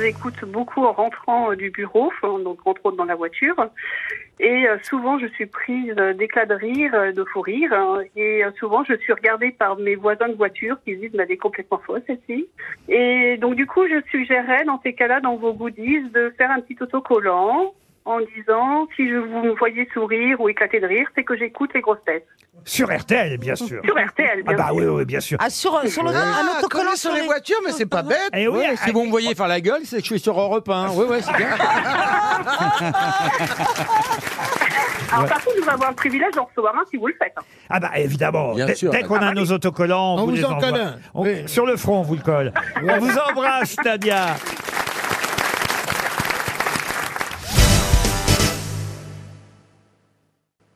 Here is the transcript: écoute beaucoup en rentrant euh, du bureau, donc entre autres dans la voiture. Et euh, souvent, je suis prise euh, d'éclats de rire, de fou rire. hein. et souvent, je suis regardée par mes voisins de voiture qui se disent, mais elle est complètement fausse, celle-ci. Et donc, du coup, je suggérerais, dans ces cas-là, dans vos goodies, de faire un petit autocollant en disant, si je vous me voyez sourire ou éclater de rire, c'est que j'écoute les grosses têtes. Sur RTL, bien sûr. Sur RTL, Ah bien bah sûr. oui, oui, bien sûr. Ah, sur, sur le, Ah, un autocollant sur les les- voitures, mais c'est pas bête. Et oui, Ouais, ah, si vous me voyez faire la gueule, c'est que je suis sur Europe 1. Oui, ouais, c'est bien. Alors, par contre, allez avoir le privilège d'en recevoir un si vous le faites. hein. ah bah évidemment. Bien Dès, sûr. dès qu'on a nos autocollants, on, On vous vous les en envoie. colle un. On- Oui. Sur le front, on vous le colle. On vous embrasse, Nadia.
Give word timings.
écoute 0.00 0.44
beaucoup 0.46 0.84
en 0.84 0.92
rentrant 0.92 1.50
euh, 1.50 1.56
du 1.56 1.70
bureau, 1.70 2.12
donc 2.22 2.58
entre 2.66 2.86
autres 2.86 2.96
dans 2.96 3.04
la 3.04 3.14
voiture. 3.14 3.56
Et 4.38 4.68
euh, 4.68 4.76
souvent, 4.82 5.18
je 5.18 5.26
suis 5.28 5.46
prise 5.46 5.94
euh, 5.98 6.12
d'éclats 6.12 6.46
de 6.46 6.54
rire, 6.54 6.92
de 7.14 7.24
fou 7.24 7.40
rire. 7.40 7.72
hein. 7.72 8.00
et 8.16 8.42
souvent, 8.58 8.84
je 8.84 8.94
suis 8.94 9.12
regardée 9.12 9.50
par 9.52 9.76
mes 9.76 9.94
voisins 9.94 10.28
de 10.28 10.34
voiture 10.34 10.76
qui 10.84 10.94
se 10.94 11.00
disent, 11.00 11.10
mais 11.14 11.22
elle 11.24 11.32
est 11.32 11.36
complètement 11.36 11.80
fausse, 11.86 12.02
celle-ci. 12.06 12.46
Et 12.88 13.36
donc, 13.38 13.54
du 13.54 13.66
coup, 13.66 13.86
je 13.88 14.00
suggérerais, 14.10 14.64
dans 14.64 14.80
ces 14.82 14.92
cas-là, 14.92 15.20
dans 15.20 15.36
vos 15.36 15.52
goodies, 15.52 16.10
de 16.10 16.32
faire 16.36 16.50
un 16.50 16.60
petit 16.60 16.76
autocollant 16.80 17.72
en 18.06 18.20
disant, 18.20 18.86
si 18.96 19.08
je 19.08 19.16
vous 19.16 19.42
me 19.42 19.54
voyez 19.56 19.86
sourire 19.92 20.40
ou 20.40 20.48
éclater 20.48 20.80
de 20.80 20.86
rire, 20.86 21.06
c'est 21.14 21.24
que 21.24 21.36
j'écoute 21.36 21.70
les 21.74 21.80
grosses 21.82 22.02
têtes. 22.06 22.26
Sur 22.64 22.88
RTL, 22.90 23.36
bien 23.38 23.54
sûr. 23.54 23.80
Sur 23.84 23.94
RTL, 23.94 24.42
Ah 24.46 24.48
bien 24.48 24.56
bah 24.56 24.66
sûr. 24.68 24.76
oui, 24.76 24.84
oui, 24.86 25.04
bien 25.04 25.20
sûr. 25.20 25.36
Ah, 25.40 25.50
sur, 25.50 25.86
sur 25.88 26.02
le, 26.04 26.10
Ah, 26.14 26.40
un 26.40 26.58
autocollant 26.58 26.94
sur 26.96 27.12
les 27.12 27.20
les- 27.20 27.26
voitures, 27.26 27.58
mais 27.64 27.72
c'est 27.72 27.84
pas 27.86 28.02
bête. 28.02 28.30
Et 28.34 28.48
oui, 28.48 28.58
Ouais, 28.58 28.68
ah, 28.72 28.76
si 28.76 28.92
vous 28.92 29.04
me 29.04 29.10
voyez 29.10 29.34
faire 29.34 29.48
la 29.48 29.60
gueule, 29.60 29.82
c'est 29.84 29.96
que 29.96 30.02
je 30.02 30.06
suis 30.06 30.18
sur 30.20 30.40
Europe 30.40 30.68
1. 30.68 30.88
Oui, 30.94 31.04
ouais, 31.06 31.20
c'est 31.20 31.36
bien. 31.36 31.48
Alors, 35.12 35.26
par 35.28 35.44
contre, 35.44 35.56
allez 35.62 35.68
avoir 35.68 35.90
le 35.90 35.94
privilège 35.96 36.32
d'en 36.34 36.44
recevoir 36.44 36.74
un 36.76 36.82
si 36.90 36.96
vous 36.96 37.06
le 37.06 37.14
faites. 37.20 37.32
hein. 37.36 37.42
ah 37.70 37.78
bah 37.80 37.90
évidemment. 37.96 38.54
Bien 38.54 38.66
Dès, 38.66 38.74
sûr. 38.74 38.90
dès 38.90 39.02
qu'on 39.02 39.16
a 39.16 39.32
nos 39.32 39.52
autocollants, 39.52 40.14
on, 40.16 40.18
On 40.18 40.20
vous 40.24 40.26
vous 40.30 40.36
les 40.36 40.44
en 40.44 40.52
envoie. 40.52 40.70
colle 40.70 40.80
un. 40.80 40.96
On- 41.14 41.22
Oui. 41.22 41.42
Sur 41.46 41.64
le 41.66 41.76
front, 41.76 41.98
on 42.00 42.02
vous 42.02 42.16
le 42.16 42.22
colle. 42.22 42.52
On 42.82 42.98
vous 42.98 43.16
embrasse, 43.30 43.76
Nadia. 43.84 44.34